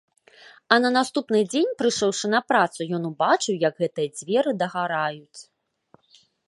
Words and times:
А 0.75 0.79
на 0.85 0.89
наступны 0.95 1.41
дзень, 1.51 1.75
прыйшоўшы 1.83 2.25
на 2.37 2.41
працу, 2.53 2.79
ён 2.99 3.03
убачыў, 3.13 3.55
як 3.69 3.73
гэтыя 3.85 4.07
дзверы 4.19 4.51
дагараюць. 4.65 5.39